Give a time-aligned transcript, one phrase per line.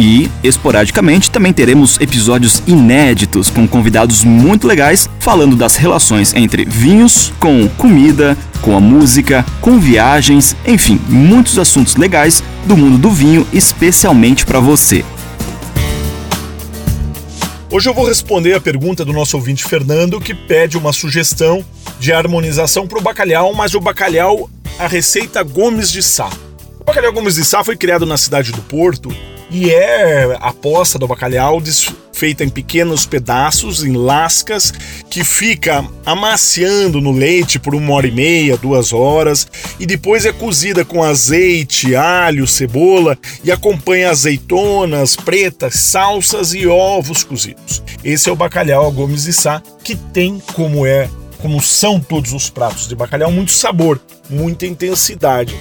[0.00, 7.30] E, esporadicamente, também teremos episódios inéditos com convidados muito legais falando das relações entre vinhos
[7.38, 13.46] com comida, com a música, com viagens, enfim, muitos assuntos legais do mundo do vinho,
[13.52, 15.04] especialmente para você.
[17.70, 21.62] Hoje eu vou responder a pergunta do nosso ouvinte Fernando, que pede uma sugestão
[21.98, 26.30] de harmonização para o bacalhau, mas o bacalhau, a receita Gomes de Sá.
[26.80, 29.14] O bacalhau Gomes de Sá foi criado na cidade do Porto
[29.50, 31.60] e é a posta do bacalhau
[32.12, 34.72] feita em pequenos pedaços, em lascas,
[35.08, 40.32] que fica amaciando no leite por uma hora e meia, duas horas, e depois é
[40.32, 47.82] cozida com azeite, alho, cebola e acompanha azeitonas pretas, salsas e ovos cozidos.
[48.04, 52.50] Esse é o bacalhau Gomes de Sá, que tem como é, como são todos os
[52.50, 55.56] pratos de bacalhau, muito sabor, muita intensidade.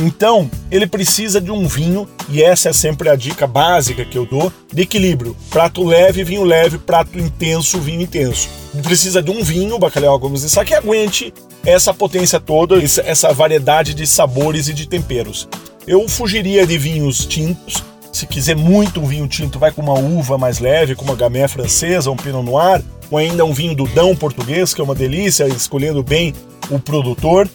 [0.00, 4.26] Então, ele precisa de um vinho, e essa é sempre a dica básica que eu
[4.26, 5.36] dou, de equilíbrio.
[5.50, 8.48] Prato leve, vinho leve, prato intenso, vinho intenso.
[8.72, 11.32] Ele precisa de um vinho, bacalhau Gomes de Sá, que aguente
[11.64, 15.48] essa potência toda, essa variedade de sabores e de temperos.
[15.86, 17.82] Eu fugiria de vinhos tintos.
[18.12, 21.46] Se quiser muito um vinho tinto, vai com uma uva mais leve, como uma gamé
[21.46, 25.46] francesa, um pinot noir, ou ainda um vinho do Dão português, que é uma delícia,
[25.46, 26.34] escolhendo bem
[26.70, 27.48] o produtor.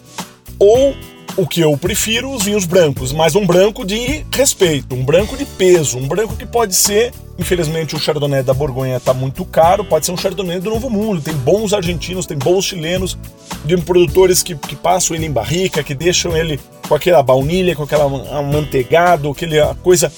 [0.58, 0.96] Ou
[1.38, 5.46] o que eu prefiro, os vinhos brancos, mas um branco de respeito, um branco de
[5.46, 10.06] peso, um branco que pode ser, infelizmente o Chardonnay da Borgonha está muito caro, pode
[10.06, 13.18] ser um Chardonnay do Novo Mundo, tem bons argentinos, tem bons chilenos,
[13.66, 17.84] de produtores que, que passam ele em barrica, que deixam ele com aquela baunilha, com
[17.84, 18.06] aquela
[18.38, 20.12] amanteigado, aquela coisa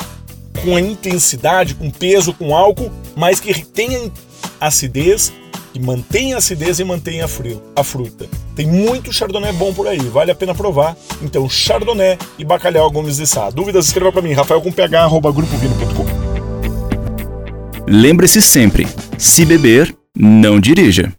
[0.64, 4.12] com intensidade, com peso, com álcool, mas que tenha
[4.60, 5.34] acidez
[5.74, 8.28] que mantém a acidez e mantém a, frio, a fruta.
[8.56, 10.96] Tem muito chardonnay bom por aí, vale a pena provar.
[11.22, 13.50] Então, chardonnay e bacalhau Gomes de Sá.
[13.50, 14.92] Dúvidas, escreva para mim, rafael com ph.
[17.88, 18.88] Lembre-se sempre,
[19.18, 21.14] se beber, não dirija.